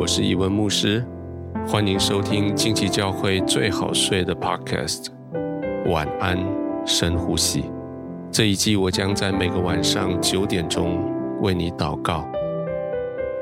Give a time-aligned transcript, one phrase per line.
[0.00, 1.04] 我是伊文牧师，
[1.68, 5.08] 欢迎收听近期教会最好睡的 Podcast。
[5.90, 6.38] 晚安，
[6.86, 7.70] 深呼吸。
[8.32, 10.98] 这一季我将在每个晚上九点钟
[11.42, 12.26] 为你祷告，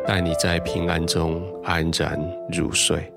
[0.04, 3.08] 带你在平安中安然入睡。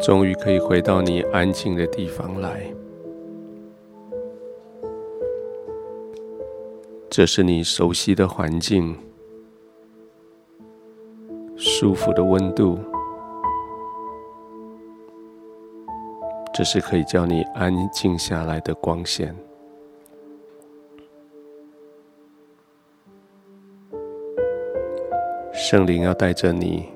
[0.00, 2.62] 终于可以回到你安静的地方来。
[7.14, 8.98] 这是你熟悉的环境，
[11.58, 12.78] 舒服的温度。
[16.54, 19.36] 这是可以叫你安静下来的光线。
[25.52, 26.88] 圣灵要带着你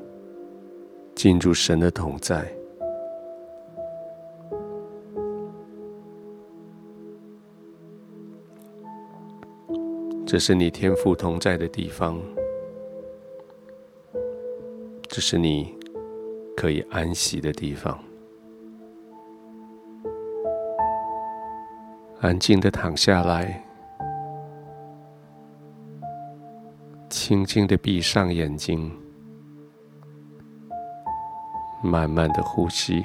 [1.15, 2.51] 进入神的同在。
[10.37, 12.21] 这是你天赋同在的地方，
[15.09, 15.75] 这是你
[16.55, 17.99] 可以安息的地方。
[22.21, 23.65] 安静的躺下来，
[27.09, 28.95] 轻轻的闭上眼睛，
[31.83, 33.03] 慢慢的呼吸。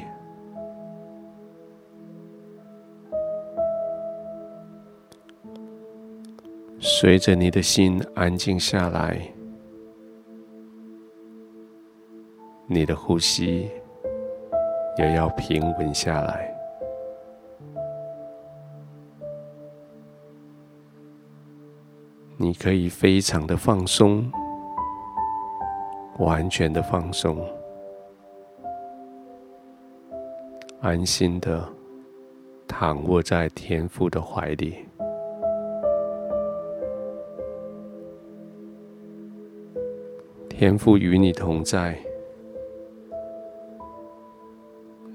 [7.02, 9.20] 随着你的心安静下来，
[12.68, 13.68] 你的呼吸
[15.00, 16.56] 也要平稳下来。
[22.38, 24.32] 你可以非常的放松，
[26.20, 27.44] 完全的放松，
[30.82, 31.68] 安心的
[32.68, 34.86] 躺卧在天父的怀里。
[40.62, 41.98] 天父与你同在，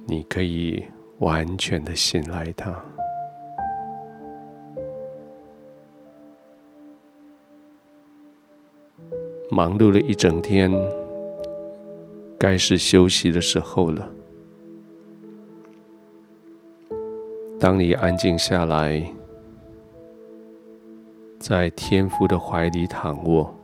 [0.04, 0.84] 你可以
[1.20, 2.84] 完全的信赖他。
[9.48, 10.68] 忙碌了一整天，
[12.36, 14.10] 该是休息的时候了。
[17.60, 19.00] 当你安静下来，
[21.38, 23.55] 在天父的怀里躺卧。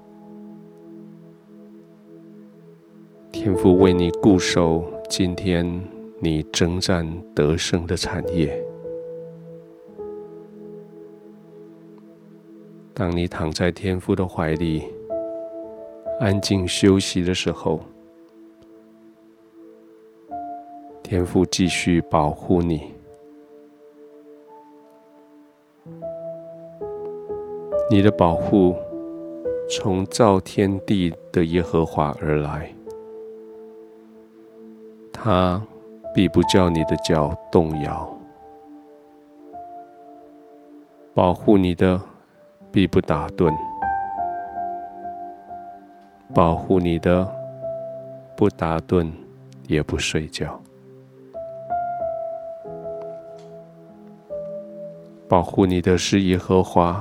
[3.45, 5.67] 天父为你固守今天
[6.21, 7.05] 你征战
[7.35, 8.57] 得胜的产业。
[12.95, 14.85] 当你躺在天父的怀里，
[16.21, 17.81] 安静休息的时候，
[21.03, 22.93] 天父继续保护你。
[27.91, 28.77] 你的保护
[29.69, 32.73] 从造天地的耶和华而来。
[35.25, 35.63] 他
[36.13, 38.13] 必不叫你的脚动摇，
[41.15, 42.01] 保护你的
[42.73, 43.55] 必不打盹，
[46.35, 47.25] 保护你的
[48.37, 49.09] 不打盹
[49.69, 50.61] 也不睡觉，
[55.29, 57.01] 保护你的是耶和华，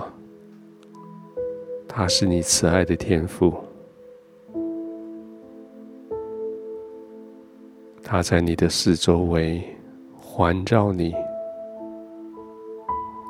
[1.87, 3.70] 他是你慈爱的天父。
[8.11, 9.63] 他在你的四周围
[10.13, 11.15] 环绕你，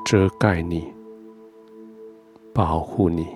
[0.04, 0.92] 遮盖你，
[2.52, 3.28] 保护你。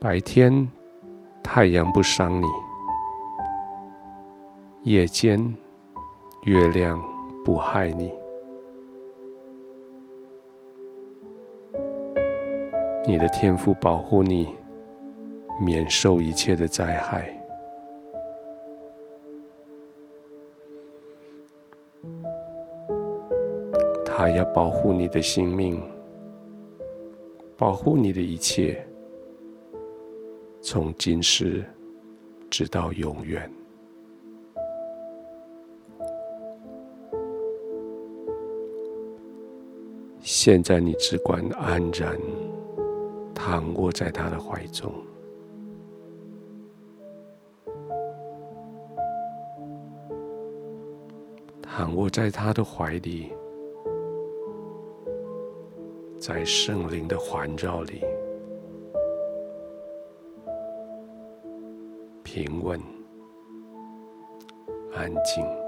[0.00, 0.68] 白天
[1.44, 2.46] 太阳不伤你，
[4.82, 5.38] 夜间
[6.42, 7.00] 月亮
[7.44, 8.12] 不害你。
[13.06, 14.52] 你的天赋保护你。
[15.58, 17.32] 免受一切的灾害，
[24.04, 25.82] 他要保护你的性命，
[27.56, 28.86] 保护你的一切，
[30.60, 31.64] 从今时
[32.50, 33.50] 直到永远。
[40.20, 42.18] 现在你只管安然
[43.34, 44.92] 躺卧在他的怀中。
[51.78, 53.30] 躺卧在他的怀里，
[56.18, 58.00] 在圣灵的环绕里，
[62.24, 62.80] 平稳、
[64.94, 65.65] 安静。